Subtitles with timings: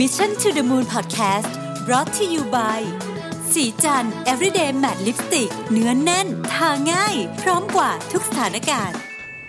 [0.00, 1.50] Mission to the Moon Podcast
[1.86, 2.78] brought to you by
[3.52, 8.96] ศรีจันทร์ everyday matte lipstick เนื้อแน่น ทาง่าย พร้อมกับทุกสถานการณ์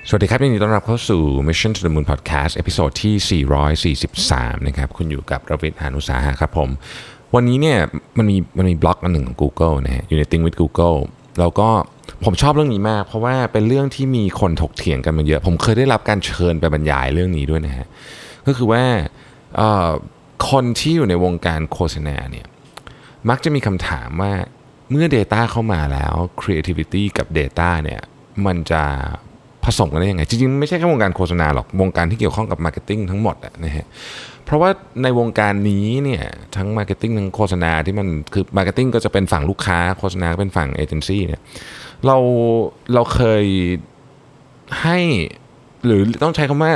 [0.08, 6.69] สวัสดีครับยินดีต้อนรับเข้าสู่ Mission to the Moon Podcast episode ที่ 443 นะครับ คุณอยู่กับรวิศ หาญอุตสาหะครับผม
[7.35, 7.77] วันนี้เนี่ย
[8.17, 10.97] มันมีมันมีบล็อกอันหนึ่งของ Google นะฮะอยู่ใน Think with Google
[11.39, 11.67] แล้วก็
[12.25, 17.88] ผมชอบเรื่องนี้มาก เพราะว่าเป็นเรื่องที่มีคนถกเถียงกันมาเยอะ ผมเคยได้รับการเชิญไปบรรยายเรื่องนี้ด้วยนะฮะ
[18.48, 18.84] ก็คือว่า
[20.49, 22.48] คนที่อยู่ในวงการโฆษณาเนี่ย
[23.30, 24.34] มักจะมีคำถามว่า
[24.92, 28.02] เมื่อ Data เข้ามาแล้ว Creativity กับ Data เนี่ย
[28.45, 28.84] มันจะ
[29.66, 33.88] ผสมกันได้ยังไง จริงๆ ไม่ใช่แค่วงการโฆษณาหรอก วงการที่เกี่ยวข้องกับ Marketing ทั้งหมดนะฮะ
[34.45, 34.70] เพราะว่า
[35.04, 36.23] ในวงการนี้เนี่ย
[36.56, 41.42] ทั้ง Marketing ทั้งโฆษณาที่มันคือ Marketing ก็จะเป็นฝั่งลูกค้าโฆษณาก็เป็นฝั่งเอเจนซี่เนี่ย
[42.06, 42.17] เรา
[42.94, 43.45] เราเคย
[44.81, 44.98] ให้
[45.86, 46.72] หรือต้องใช้คำว่า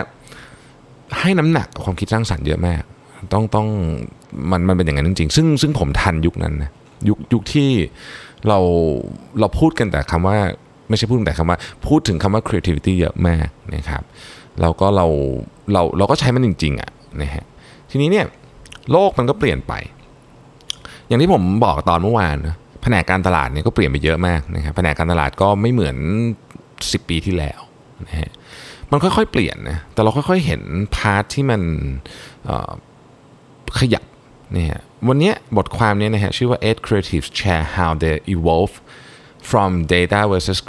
[1.19, 2.83] ให้น้ำหนักความคิดสร้างสรรค์เยอะมาก
[3.33, 3.67] ต้องต้อง
[4.51, 6.69] มันมันเป็นอย่างนั้นจริงๆซึ่งซึ่งผมทันยุคนั้นนะ
[7.07, 7.69] ยุคยุคที่
[8.47, 8.59] เรา
[9.39, 10.37] เราพูดกันแต่คำว่า
[10.89, 11.57] ไม่ใช่พูดแต่คำว่า
[11.87, 14.03] พูดถึงคำว่า creativity เยอะมากนะครับ
[14.61, 15.05] แล้วก็เรา
[15.73, 17.43] เราเราก็ใช้มันจริงๆอะนะฮะ
[17.91, 18.25] ทีนี้เนี่ย
[18.91, 19.73] โลกมันก็เปลี่ยนไป
[21.07, 25.95] อย่างที่ผมบอกตอนเมื่อวานนะแผนกการตลาดเนี่ยก็เปลี่ยนไปเยอะมากนะครับแผนกการตลาดก็ไม่เหมือน
[26.55, 27.59] 10 ปีที่แล้ว
[28.07, 28.31] นะฮะ
[28.91, 30.61] มันค่อยๆเปลี่ยนนะแต่เราค่อยๆเห็น
[30.95, 32.47] part ที่มัน
[33.79, 34.03] ขยับ
[34.53, 38.73] เนี่ยวันนี้บทความนี้นะฮะชื่อว่า eight creatives share how they evolve
[39.49, 40.59] from data versus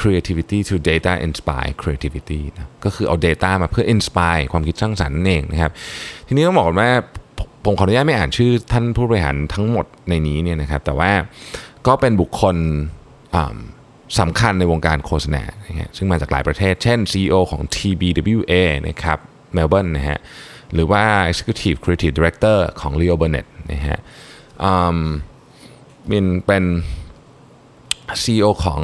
[0.00, 5.72] creativity to data inspire creativity นะก็คือเอา data มาเพื่อ inspire ความคิดสร้างสรรค์นั่นเองนะครับ
[6.26, 6.90] ทีนี้ต้องบอกว่า
[7.64, 11.12] ผมขออนุญาตไม่อ่านชื่อท่านผู้บริหารทั้งหมดในนี้เนี่ยนะครับ แต่ว่า
[11.86, 12.56] ก็เป็นบุคคล
[14.20, 18.52] สำคัญในวงการโฆษณานะฮะซึ่งมาจากหลายประเทศ เช่น CEO ของ TBWA
[18.88, 19.18] นะครับ
[19.54, 20.18] เมลเบิร์นนะฮะ
[20.74, 23.98] หรือว่า Executive Creative Director ของ Leo Burnett นะฮะ
[24.92, 24.96] ม
[26.08, 26.64] เป็นเป็น
[28.22, 28.80] CEO ของ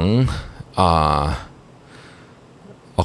[0.79, 0.81] อ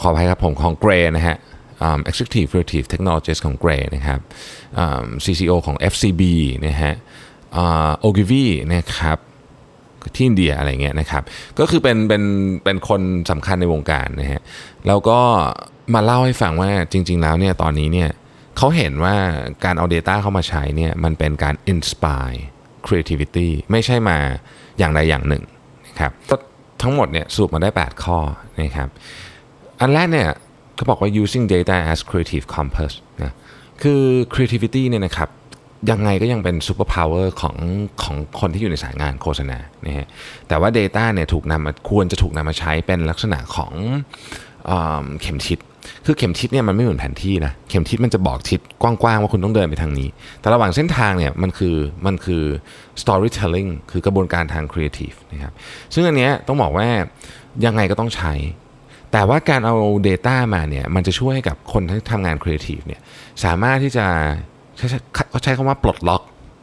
[0.02, 1.36] ขออภัยครับผมของ Gray นะฮะ
[1.82, 4.20] อืม Executive Creative Technologist ของ Gray นะครับ
[5.24, 6.22] CCO ของ FCB
[6.66, 6.94] นะฮะ
[7.56, 9.18] อ่า Ogilvy นะครับ
[10.14, 11.22] ที่อินเดียอะไรเงี้ยนะครับ
[11.58, 12.22] ก็คือเป็นเป็น
[12.64, 14.40] เป็นคนสำคัญในวงการนะฮะ
[14.86, 15.20] แล้วก็
[15.94, 18.10] มาเล่าให้ฟังว่าจริง ๆ แล้วเนี่ยตอนนี้เนี่ย
[18.62, 19.16] เขาเห็นว่า
[19.64, 22.40] การเอา Data เข้ามาใช้เนี่ยมันเป็นการ inspire
[22.86, 24.18] creativity ไม่ใช่มา
[24.78, 25.44] อย่างใดอย่างหนึ่ง
[25.86, 26.12] นะครับ
[26.82, 28.18] ทั้งหมดเนี่ยสรุปมาได้ 8 ข้อ
[28.60, 28.88] นะครับ
[29.80, 30.28] อันแรกเนี่ย
[30.76, 33.32] เขาบอกว่า using data as creative compass นะ
[33.82, 35.28] คือ creativity เนี่ยนะครับ
[35.90, 37.56] ยังไงก็ยังเป็น superpower ของ
[38.02, 40.06] ของคนที่อยู่ในสายงานโฆษณานะฮะ
[40.48, 43.72] แต่ว่า Data เนี่ยถูกนำมาควรจะถูกนำมาใช้เป็นลักษณะของ
[44.66, 44.72] เอ
[45.04, 45.58] อเข็มทิศ
[46.06, 50.08] คือเข็มทิศเนี่ยมันไม่เหมือนแผนที่นะเข็มทิศมันจะบอกทิศกว้างๆว่าคุณต้องเดินไปทางนี้
[50.40, 52.42] แต่ระหว่างเส้นทางเนี่ยมันคือมันคือ
[53.02, 55.52] storytelling คือกระบวนการทาง creative นะครับ
[55.94, 56.88] ซึ่งอันเนี้ยต้องบอกว่า
[57.64, 58.32] ยังไงก็ต้องใช้
[59.12, 59.74] แต่ว่าการเอา
[60.08, 63.00] Data มาเนี่ยมันจะช่วยให้กับคนที่ทำงาน Creative เนี่ย
[63.44, 64.06] สามารถที่จะ
[64.76, 64.86] ใช้
[65.30, 66.22] เขาใช้คำว่าปลดล็อก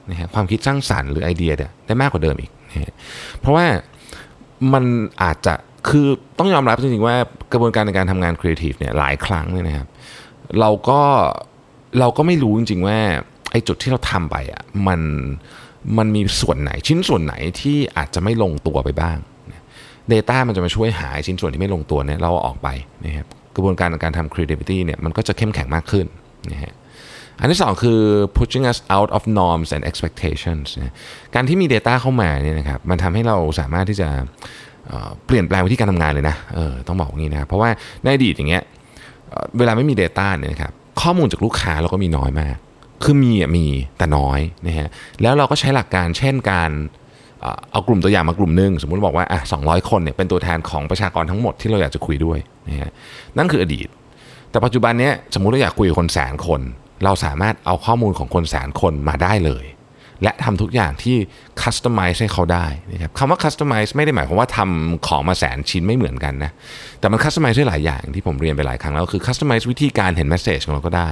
[0.09, 2.93] นะฮะความคิดสร้างสรรค์หรือไอเดียเนี่ยได้มากกว่าเดิมอีกนะ
[3.39, 3.65] เพราะว่า
[4.73, 4.83] มัน
[5.23, 5.53] อาจจะ
[5.87, 6.07] คือ
[6.39, 7.15] ต้องยอมรับจริงๆว่า
[7.51, 9.87] กระบวนการในการทำงาน Creative เนี่ยหลายครั้งเนี่ยนะครับ
[10.59, 11.01] เราก็
[11.99, 12.97] เราก็ไม่รู้จริงๆว่า
[13.51, 15.01] ไอ้จุดที่เราทำไปอะมัน
[15.97, 19.17] มันมีส่วนไหนชิ้นส่วนไหนที่อาจจะไม่ลงตัวไปบ้าง
[20.13, 22.67] Data มันจะมาช่วยหาชิ้นส่วนที่ไม่ลงตัวเนี่ยเราอออกไป
[23.05, 26.05] นะครับกระบวนการในการทำ creativity เนี่ยมันก็จะเข้มแข็งมากขึ้น
[26.51, 26.73] นะฮะ
[27.39, 28.01] อันที่สองคือ
[28.37, 30.93] pushing us out of norms and expectations นะ
[31.35, 34.09] การที่มี Data เข้ามาเนี่ยนะครับมันทำให้เราสามารถที่จะ
[35.25, 37.69] เปลี่ยนแปลงวิธีการทำงานเลยนะเออต้องบอกงี้นะเพราะว่า
[38.03, 38.63] ในอดีตอย่างเงี้ย
[39.29, 40.71] เเวลาไม่มี Data เนี่ยนะครับ
[41.01, 42.55] ข้อมูลจากลูกค้าเราก็มีน้อยมาก
[43.03, 43.65] คือมีอะมี
[43.97, 44.87] แต่น้อยนะฮะ
[45.21, 46.71] แล้วเราก็ใช้หลักการเช่นการ
[47.41, 52.91] เอ่อเอากลุ่มตัวอย่างมากลุ่มหนึ่งสมมุติบอกว่าอะ200 คนเนี่ยเป็นตัวแทนของประชากรทั้งหมดที่เราอยากจะคุยด้วยนะฮะ
[53.37, 53.87] นั่นคืออดีต
[54.51, 56.61] แต่ปัจจุบันเนี้ยสมมุติเราอยากคุยกับคนแสนคน
[57.05, 59.65] เราสามารถเอาข้อมูลของคนแสนคนมาได้เลย
[60.23, 61.15] และทำทุกอย่างที่
[61.61, 66.51] customize ให้เขาได้นะครับคำว่า customize ไม่ได้หมายความว่าทำของมาแสนชิ้นไม่เหมือนกันนะ
[66.99, 71.09] แต่มัน customize ได้หลายอย่างที่ผมเรียนไปหลายครั้งแล้ว คือ customize วิธีการเห็น message ของเราก็ได้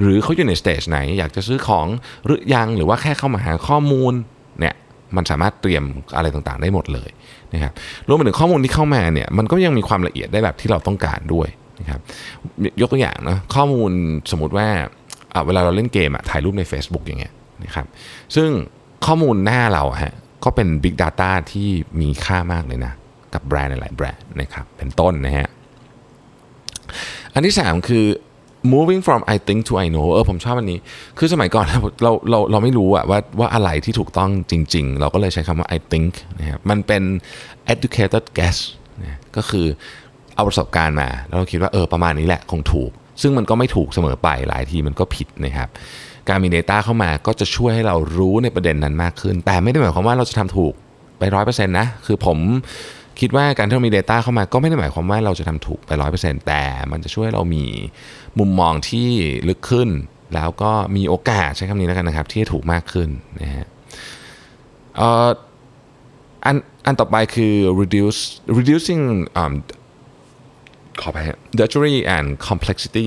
[0.00, 1.86] หรือเขาอยู่ใน stage ไหน อยากจะซื้อของ
[2.26, 4.12] หรือยังหรือว่าแค่เข้ามาหาข้อมูล
[4.60, 4.74] เนี่ย
[5.16, 5.84] มันสามารถเตรียม
[6.16, 7.10] อะไรต่างๆ ได้หมดเลย
[7.54, 7.72] นะครับ
[8.08, 11.48] รวมไปถึงข้อมูลที่เข้ามาเนี่ยมันก็ยังมีความละเอียดได้แบบที่เราต้องการด้วย
[11.80, 12.00] นะครับ
[12.80, 13.92] ยกตัวอย่างนะข้อมูล
[14.30, 14.68] สมมติว่า
[15.46, 17.32] เวลาเราเล่นเกมอะถ่ายรูปใน Facebook อย่างเงี้ย
[17.64, 17.86] นะครับ
[18.34, 18.48] ซึ่ง
[19.06, 20.14] ข้อมูลหน้าเราฮะ
[20.44, 21.68] ก็เป็น Big Data ที่
[22.00, 22.92] มีค่ามากเลยนะ
[23.34, 25.48] กับแบรนด์หลายแบรนด์นะครับ เป็นต้นนะฮะ
[27.34, 28.06] อันที่ 3 คือ
[28.74, 30.78] moving from I think to I know เออผมชอบอันนี้
[31.18, 31.78] คือสมัยก่อนเรา
[32.30, 37.02] เราเราไม่รู้อะว่าว่าอะไรที่ถูกต้องจริง ๆ เราก็เลยใช้คำว่า I think นะครับมันเป็น
[37.72, 38.58] educated guess
[39.02, 39.66] นะก็คือ
[40.34, 45.68] เอาประสบการณ์มา แล้วเราคิดว่าเออประมาณนี้แหละคงถูก ซึ่งมันก็ไม่ถูกเสมอไปหลายทีมันก็ผิดนะครับ
[46.28, 50.74] การมี Data เข้ามาก็จะช่วยให้เรารู้ในประเด็นนั้นมากขึ้น แต่ไม่ได้หมายความว่าเราจะทำถูก
[51.18, 52.38] ไปร้อยเปอร์เซ็นต์นะ คือผม
[53.20, 56.62] คิดว่าการที่เรามี Data เข้ามาก็ไม่ได้หมายความว่าเราจะทำถูกไปร้อยเปอร์เซ็นต์แต่
[56.92, 57.64] มันจะช่วยให้เรามี
[58.38, 59.08] มุมมองที่
[59.48, 59.88] ลึกขึ้น
[60.34, 63.08] แล้วก็มีโอกาสใช้คำนี้แล้วกันนะครับ ที่จะถูกมากขึ้น
[63.42, 63.66] นะฮะ
[66.44, 66.56] อัน
[66.86, 68.20] อันต่อไปคือ reduce
[68.58, 69.02] reducing
[69.40, 69.52] um,
[71.00, 71.18] ขอไป
[71.58, 73.06] dirty and complexity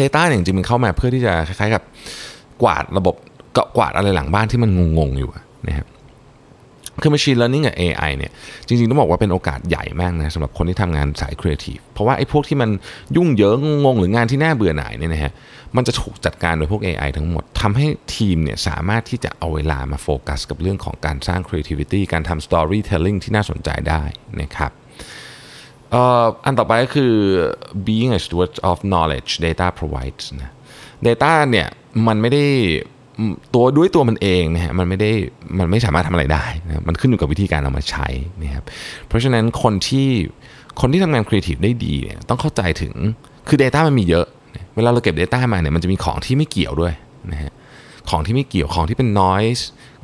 [0.00, 1.82] Data เนี่ยจริงๆมันเข้ามาเพื่อที่จะคล้ายๆกับ
[2.62, 3.14] กวาดระบบ
[3.76, 5.30] กวาดอะไรหลังบ้านที่มันงงๆอยู่
[5.68, 5.86] นะครับ
[7.02, 8.32] คือ machine learning กับ AI เนี่ย
[8.66, 12.70] จริงๆ ต้องบอกว่าเป็นโอกาสใหญ่มากนะสำหรับคนที่ทำงานสาย creative เพราะว่าไอ้พวกที่มัน
[13.16, 15.32] ยุ่งเหยิงงงๆหรืองานที่น่าเบื่อหน่ายเนี่ยนะฮะ
[15.76, 17.86] มันจะถูกจัดการโดยพวก AI ทั้งหมดทำให้
[18.16, 24.02] ทีมเนี่ยสามารถที่จะเอาเวลามาโฟกัสกับเรื่องของการสร้าง creativity การทำ storytelling ที่น่าสนใจได้
[24.40, 24.72] นะครับ
[26.44, 27.12] อันต่อไปก็คือ
[27.86, 30.50] being a steward of knowledge data provides นะ
[31.06, 31.68] data เนี่ย
[32.06, 32.44] มันไม่ได้
[33.54, 35.10] ตัวด้วยตัวมันเองนะฮะมันไม่ได้
[35.58, 38.06] มันไม่สามารถทำอะไรได้นะมันขึ้นอยู่กับวิธีการเอามาใช้
[38.42, 38.64] นะครับ
[39.06, 40.08] เพราะฉะนั้นคนที่
[40.80, 42.94] คนที่ทำงานครีเอทีฟได้ดีเนี่ยต้องเข้าใจถึง
[43.48, 44.26] คือ Data มันมีเยอะ
[44.76, 46.94] เวลาเราเก็บ Data มาเนี่ยมันจะมีของที่ไม่เกี่ยวด้วย
[47.32, 47.52] นะฮะ
[48.10, 49.62] ของที่ไม่เกี่ยวของที่เป็น noise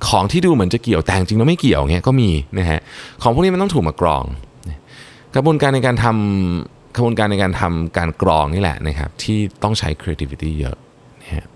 [0.09, 2.81] ของที่ดูเหมือนจะเกี่ยวแต่จริงแล้วไม่เกี่ยวเงี้ยก็มีนะฮะ
[3.23, 4.25] ของพวกนี้มันต้องถูกมากรอง
[5.37, 10.77] กระบวนการในการทำกระบวนการในการทำการกรองนี่แหละนะครับที่ต้องใช้ creativity เยอะ
[11.23, 11.47] นะฮะ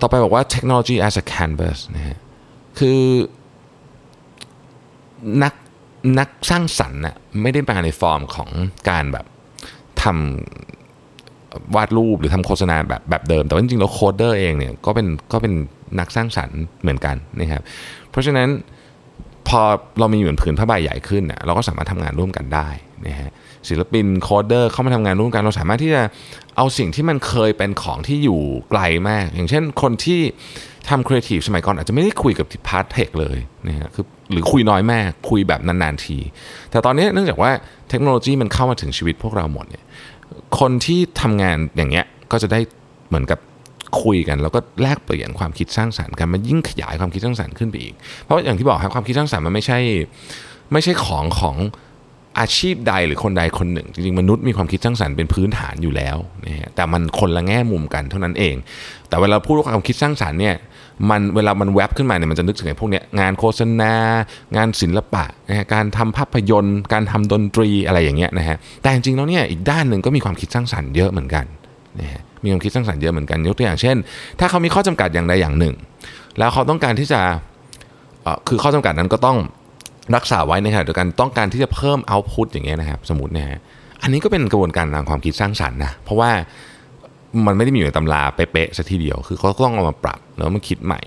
[0.00, 2.16] ต่อไปบอกว่า technology as a canvas นะฮะ
[2.78, 3.00] คือ
[5.42, 5.54] นัก
[6.18, 8.50] นักสร้างสรรค์น่ะไม่ได้มาในฟอร์มของ
[8.88, 9.26] การแบบ
[10.02, 15.54] ทำวาดรูปหรือทำโฆษณาแบบแบบเดิม แต่ว่าจริงๆแล้วโคดเดอร์เองเนี่ยก็เป็นก็เป็น
[15.98, 17.62] นักสร้างสรรค์เหมือนกันนะครับ
[18.10, 18.48] เพราะฉะนั้น
[19.50, 19.62] พอ
[20.00, 22.68] เรามีเหมือนผืนผ้าใบใหญ่ขึ้นน่ะเราก็สามารถทำงานร่วมกันได้
[23.06, 23.30] นะฮะ
[23.68, 26.02] ศิลปิน coder เข้ามาทำงานร่วมกันเราสามารถที่จะ
[26.56, 30.20] เอาสิ่งที่มันเคยเป็นของที่อยู่ไกลมาก อย่างเช่นคนที่
[30.88, 33.38] ทำครีเอทีฟสมัยก่อนอาจจะไม่ได้คุยกับ part tech เลย
[33.68, 36.18] นะฮะคือหรือคุยน้อยมากคุยแบบนานๆที
[36.70, 37.50] แต่ตอนนี้เนื่องจากว่า
[37.88, 39.84] เทคโนโลยีมันเข้ามาถึงชีวิตพวกเราหมดเนี่ย
[40.58, 42.60] คนที่ทำงานอย่างเงี้ยก็จะได้
[43.08, 43.38] เหมือนกับ
[44.02, 47.94] คุยกัน แล้วก็แลกเปลี่ยนความคิดสร้างสรรค์กันมันยิ่งขยายความคิดสร้างสรรค์ขึ้นไปอีก
[48.24, 49.78] เพราะอย่างที่บอกครับความคิดสร้างสรรค์มันไม่ใช่
[50.72, 51.56] ไม่ใช่ของของ
[52.40, 56.16] อาชีพใดหรือคนใดคนหนึ่ง จริงๆมนุษย์มีความคิดสร้างสรรค์เป็นพื้นฐานอยู่แล้ว
[56.46, 58.56] นะฮะแต่มันคนละแง่มุมกันเท่านั้นเอง
[59.08, 60.56] แต่เวลาพูดว่าความคิดสร้างสรรค์เนี่ย
[61.10, 63.92] มันเวลามันแวบขึ้นมาเนี่ยมันจะนึกถึงไอ้พวกเนี้ยงานโฆษณา
[64.56, 71.44] งานศิลปะนะฮะการทำภาพยนตร์ การทำดนตรีอะไรอย่างเงี้ยนะฮะแต่จริงๆแล้วเนี่ยอีกด้านหนึ่งก็มีความคิดสร้างสรรค์เยอะเหมือนกัน
[71.98, 73.96] นะฮะมีความคิดสร้างสรรค์เยอะเหมือนกันยกตัวอย่างเช่น
[74.38, 75.74] ถ้าเขามีข้อจำกัดอย่างใดอย่างหนึ่ง
[76.38, 77.20] แล้วเขาต้องการที่จะ
[78.48, 79.38] คือข้อจำกัดนั้นก็ต้อง
[80.16, 83.58] รักษาไว้ในขณะเดียวกันต้องการที่จะเพิ่มเอาต์พุตอย่างเงี้ยนะครับสมมตินะฮะ
[84.02, 86.30] อันนี้ก็เป็นกระบวนการทางความคิดสร้างสรรค์นะเพราะว่า
[87.46, 91.00] มันไม่ได้มีอยู่ในตำราเป๊ะๆซะทีเดียว คือเขาต้องเอามาปรับแล้วมาคิดใหม่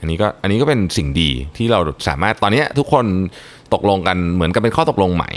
[0.00, 3.04] อันนี้ก็อันนี้ก็เป็นสิ่งดีที่เราสามารถตอนนี้ทุกคน
[3.74, 5.30] ตกลงกันเหมือนกับเป็นข้อตกลงใหม่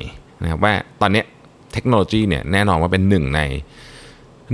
[0.44, 1.24] นะครับว่าตอนนี้
[1.74, 3.42] เทคโนโลยีเนี่ยแน่นอนว่าเป็นหนึ่งใน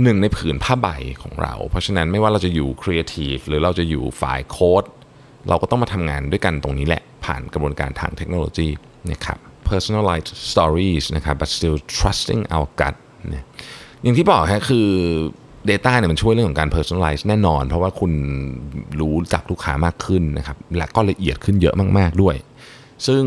[0.02, 0.88] หนึ่งในผืนผ้าใบ
[1.22, 4.84] ของเรา เพราะฉะนั้นไม่ว่าเราจะอยู่ครีเอทีฟหรือเราจะอยู่ฝ่ายโค้ด
[5.48, 8.68] เราก็ต้องมาทำงานด้วยกันตรงนี้แหละ ผ่านกระบวนการทางเทคโนโลยี
[9.12, 9.38] นะครับ
[9.70, 12.94] personalized stories นะครับ but still trusting our gut
[13.34, 13.44] นี่ย
[14.02, 14.88] อย่างที่บอกฮะคือ
[15.70, 18.12] Data เนี่ยมันช่วยเรื่องของการ personalize แน่นอน เพราะว่าคุณ
[19.00, 22.36] รู้จักลูกค้ามากขึ้นนะครับ และก็ละเอียดขึ้นเยอะมาก ๆ ด้วย
[23.06, 23.22] ซึ่ง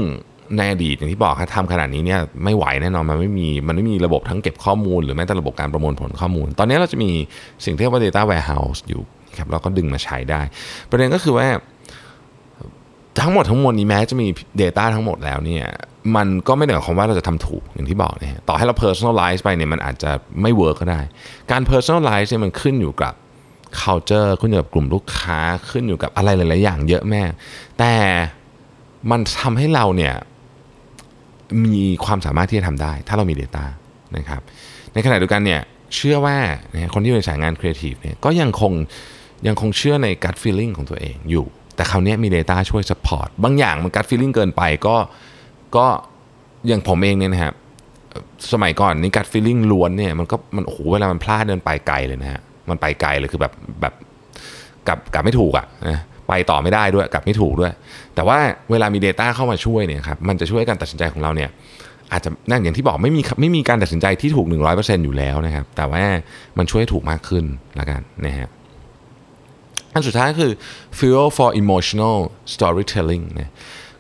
[0.57, 7.09] ในอดีตอย่างที่บอกครับทำขนาดนี้เนี่ยไม่ไหวแน่นอนมันไม่มีมันไม่มีระบบทั้งเก็บข้อมูล หรือแม้แต่ระบบการประมวลผลข้อมูล ตอนนี้เราจะมี
[7.65, 9.01] สิ่งที่เรียกว่า data warehouse อยู่
[9.37, 10.41] ครับเราก็ดึงมาใช้ได้
[10.89, 11.47] ประเด็นก็คือว่า
[13.21, 14.27] ทั้งหมดทั้งมวลนี้แม้จะมี
[14.61, 15.65] Data ทั้งหมดแล้วเนี่ย
[16.15, 21.01] มันก็ไม่ได้หมายความว่าเราจะทำถูกอย่างที่บอกเนี่ยต่อให้เรา personalize ไปเนี่ยมันอาจจะไม่เวิร์กก็ได้
[21.51, 23.13] การ personalize เนี่ยมันขึ้นอยู่กับ
[23.81, 25.39] culture ขึ้นอยู่กับกลุ่มลูกค้า
[25.69, 27.23] ขึ้นอยู่กับอะไรหลาย ๆ อย่างเยอะแม่
[27.79, 27.93] แต่
[29.11, 30.13] มันทำให้เราเนี่ย
[31.65, 33.65] มีความสามารถที่จะทำได้ ถ้าเรามี Data
[34.17, 34.41] นะครับ
[34.93, 35.61] ในขณะเดียวกันเนี่ย
[35.95, 36.37] เชื่อว่า
[36.93, 38.73] คนที่อยู่ในสายงานครีเอทีฟเนี่ยก็ยังคง
[39.47, 44.95] ยังคงเชื่อใน gut feeling ของตัวเองอยู่ แต่คราวนี้มี Data ช่วย support บางอย่างมันกัดฟีลลิ่งเกินไปก็
[45.77, 45.85] ก็
[46.67, 47.53] อย่างผมเองเนี่ยนะครับ
[48.51, 53.93] สมัยก่อนนี่กัดฟีลลิ่งล้วนเนี่ยมันก็มันโอ้โหเวลามันพลาดเดินไปไกลเลยนะฮะมันไปไกลเลยคือแบบแบบ
[54.87, 55.99] กลับกลับไม่ถูกอะ่ะ
[56.31, 57.73] ไปต่อไม่ได้ด้วยกลับไม่ถูกด้วย
[58.15, 58.37] แต่ว่า
[58.71, 61.49] เวลามี Data เข้ามาช่วยเนี่ยครับมันจะช่วยการตัดสินใจของเราเนี่ย
[62.11, 66.03] อาจจะนั่นอย่างที่บอกไม่มีไม่มีการตัดสินใจที่ถูก 100%อยู่แล้วนะครับ แต่ว่า
[66.57, 67.45] มันช่วยให้ถูกมากขึ้น
[67.79, 68.49] ละกันนะฮะ
[69.93, 70.53] อันสุดท้ายคือ
[70.97, 72.17] fuel for emotional
[72.53, 73.51] storytelling นะ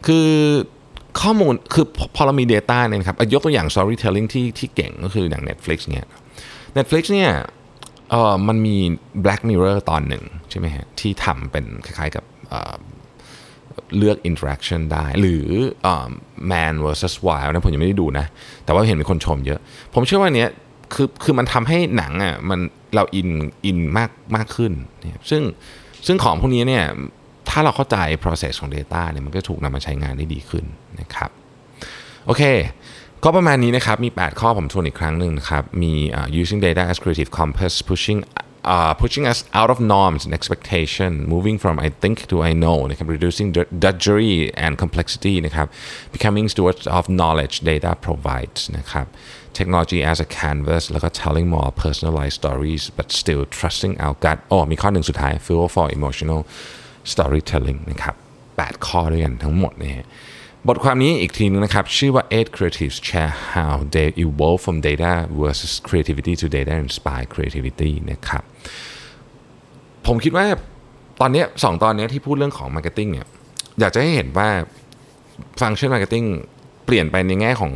[0.07, 0.27] คือ
[1.21, 1.85] ข้อมูลคือ
[2.15, 6.05] พอเรามี Data เนี่ยครับยกตัวอย่าง storytelling ที่ที่เก่งก็คืออย่าง Netflix เนี่ย
[6.77, 7.31] Netflix เนี่ย
[8.11, 8.77] เออมันมี
[9.23, 12.23] Black Mirror ตอนหนึ่งใช่ไหมฮะที่ทำเป็นคล้ายๆกับ
[13.97, 15.45] เลือก interaction ได้ หรือ
[16.51, 18.25] man versus wild นะผมยังไม่ได้ดูนะ
[18.65, 19.59] แต่ว่าเห็นมีคนชมเยอะ
[19.93, 20.49] ผมเชื่อว่าเนี้ย
[20.93, 22.59] คือคือมันทำให้หนังอะมัน
[22.95, 23.29] เราอิน
[23.65, 25.41] อินมากมากขึ้นเนี่ยซึ่ง
[26.07, 26.85] ซึ่งของพวกนี้เนี่ย
[27.49, 30.65] ถ้าเราเข้าใจ process ของ Data เนี่ยมันก็ถูกนำมาใช้งานได้ดีขึ้น
[30.99, 31.29] นะครับ
[32.25, 32.43] โอเค
[33.23, 38.19] ก็ประมาณนี้นะครับ มี 8 ข้อผมทวนอีกครั้งหนึ่งนะครับมี uh, using data as creative compass pushing
[38.73, 42.77] uh, pushing us out of norms and expectation moving from I think to I know
[42.89, 43.47] นะครับ reducing
[43.83, 44.35] drudgery
[44.65, 45.67] and complexity นะครับ
[46.15, 49.05] becoming stewards of knowledge data provides นะครับ
[49.57, 55.33] technology as a canvas แล้วก็ telling more personalized stories but still trusting our gut โอ้มีข้อหนึ่งสุดท้าย
[55.45, 56.41] fuel for emotional
[57.13, 58.15] storytelling นะครับ
[58.51, 60.07] 8 ข้อด้วยกันทั้งหมดนะฮะ
[60.69, 67.29] บทความนี้อีกทีนึงนะครับ ชื่อว่า eight creatives share how they evolve from data versus creativity to data inspired
[67.33, 68.43] creativity นะครับ
[70.07, 70.45] ผมคิดว่า
[71.21, 73.27] ตอนนี้สองตอนนี้ที่พูดเรื่องของ marketing เนี่ย
[73.79, 74.49] อยากจะให้เห็นว่า
[75.61, 76.25] ฟังก์ชัน marketing
[76.85, 77.71] เปลี่ยนไปในแง่ของ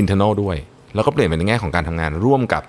[0.00, 0.56] internal ด้วย
[0.94, 2.62] แล้วก็เปลี่ยนไปในแง่ของการทำงานร่วมกับ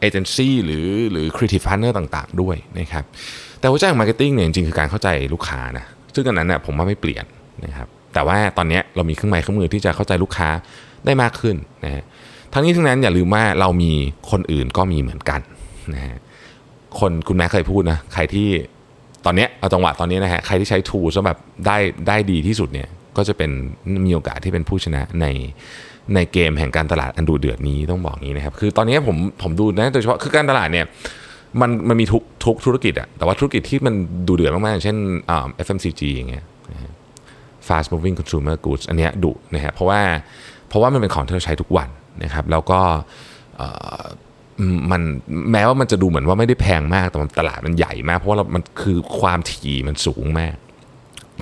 [0.00, 3.04] เอเจนซี่หรือหรือ creative partner ต่างๆ ด้วยนะครับ
[3.58, 7.24] แต่หัวใจของ marketing เนี่ยจริงๆ คือการเข้าใจลูกค้านะซึ่งอันนั้นเนี่ยผมว่าไม่เปลี่ยน
[7.64, 10.48] นะครับ แต่ว่าตอนนี้เรามีเครื่องไม้เครื่องมือที่จะเข้าใจลูกค้า
[11.04, 12.04] ได้มากขึ้นนะฮะ
[12.52, 13.92] ทั้งนี้ทั้งนั้นอย่าลืมว่าเรามี
[14.30, 15.40] คนอื่นก็มีเหมือนกัน
[15.94, 16.16] นะฮะ
[16.98, 18.48] คนคุณแม่เคยพูดนะใครที่
[19.24, 21.76] ตอนนี้เอาจังหวะตอนนี้นะฮะใครที่ใช้ทูซะแบบได้
[22.08, 23.50] ได้ดีที่สุดเนี่ยก็จะเป็น
[24.06, 25.26] มีโอกาสที่เป็นผู้ชนะใน
[26.14, 30.86] ในเกมแห่งการตลาดอันดูเดือดนี้ต้องบอกงี้นะครับคือตอนนี้ผมผมดูนะโดยเฉพาะคือการตลาดเนี่ย
[31.60, 33.94] มันมันมีทุกทุกธุรกิจอะแต่ว่าธุรกิจที่มัน
[34.28, 34.96] ดูเดือดมากๆเช่น
[35.66, 36.44] FMCG อย่างเงี้ย
[37.68, 40.00] fast moving consumer goods อันนี้ดุนะครับเพราะว่า
[40.68, 41.88] เพราะว่ามันเป็นของที่เราใช้ทุกวัน
[42.24, 42.80] นะครับแล้วก็
[44.90, 45.02] มัน
[45.52, 50.56] แม้ว่ามันจะดูเหมือนว่าไม่ได้แพงมากแต่ตลาดมันใหญ่มาก เพราะว่ามันคือความถี่มันสูงมาก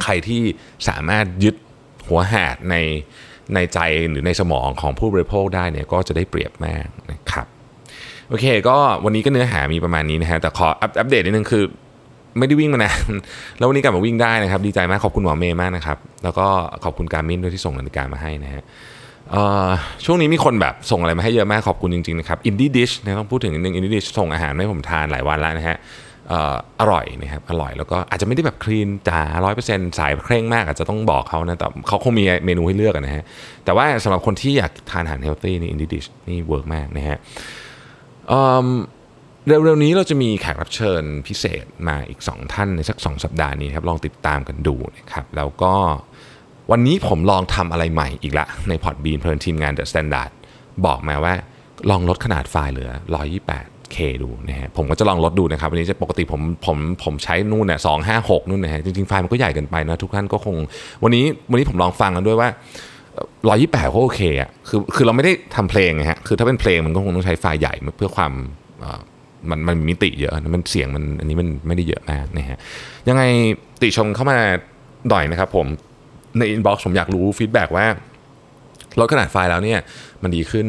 [0.03, 0.43] ใครที่
[0.89, 1.55] สามารถยึด
[2.09, 2.77] หัวหาดใน
[3.55, 3.79] ในใจ
[4.11, 7.47] หรือในสมองของผู้บริโภคได้เนี่ยก็จะได้เปรียบมากนะครับ
[8.29, 11.65] โอเค ก็วันนี้ก็เนื้อหามีประมาณนี้นะฮะแต่ขออัปเดตนิดนึงคือ
[12.39, 12.99] ไม่ได้วิ่งมานาน
[13.59, 16.47] แล้ววันนี้กลับมาวิ่งได้นะครับ ดีใจมากขอบคุณหมอเมย์มากนะครับ แล้วก็
[16.85, 18.63] ขอบคุณการมินด้วยที่ส่งนาฬิกามาให้นะฮะ
[20.05, 25.77] ช่วงนี้มีคนแบบส่งอะไรมาให้เยอะมากขอบคุณจริงๆนะครับ Indy Dish นะต้องพูดถึงนิดนึง Indy Dish ส่งอาหารให้ผมทานหลายวันแล้วนะฮะ
[26.81, 33.25] อร่อยนะครับอร่อยแล้วก็อาจจะไม่ได้แบบ clean จ๋าร้อยเปอร์เซ็นต์สายเคร่งมากอาจจะต้องบอกเขานะแต่เขาคงมีเมนูให้เลือกนะฮะ
[33.65, 37.19] แต่ว่าสำหรับคนที่อยากทานอาหาร healthy นี่ Indy Dish นี่ work มากนะฮะ
[39.47, 45.75] เร็วๆนี้เราจะมีแขกรับเชิญพิเศษมาอีก 2 ท่านในสัก 2 สัปดาห์นี้ครับลองติดตามกันดูนะครับแล้วก็
[46.71, 50.31] วันนี้ผมลองทำอะไรใหม่อีกละในพอร์ตบีนเพลินทีมงาน The Standard
[50.87, 51.35] บอกมาว่า
[51.91, 60.57] ลองลดขนาดไฟล์เหลือ 128K ดูนะฮะผมก็จะลองลดดูนะครับ วันนี้จะปกติผมผมผมใช้นู่นเนี่ยสองห้าหกนู่นนะฮะจริงๆ ไฟล์มันก็ใหญ่เกินไปนะทุกท่านก็คง
[61.03, 62.49] วันนี้วันนี้ผมลองฟังกันด้วยว่า
[63.49, 68.33] ร้อยยี่แปดก็โอเคอะคือคือเราไม่ได้ทำเพลงนะฮะคือถ้าเป็นเพลงมันก็คงต้องใช้ไฟล์ใหญ่เพื่อความ
[69.51, 72.59] มันมันมิติเยอะมันเสียงมันอันนี้มันไม่ได้เยอะมากนะฮะ
[73.09, 73.23] ยังไง
[73.83, 74.39] ติชมเข้ามา
[75.11, 75.67] หน่อยนะครับผม
[76.39, 77.87] ใน inbox ผมอยากรู้ feedback ว่า
[79.01, 79.79] ลดขนาดไฟล์แล้วเนี่ย
[80.23, 80.67] มันดีขึ้น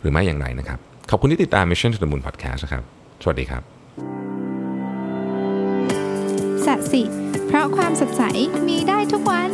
[0.00, 0.78] หรือไม่อย่างไรนะครับ
[1.10, 2.82] ขอบคุณที่ติดตาม Mission to the Moon Podcast นะครับ
[3.22, 3.62] สวัสดีครับ
[6.64, 7.02] สัสิ
[7.46, 8.22] เพราะความสดใส
[8.68, 9.50] มีได้ทุกวัน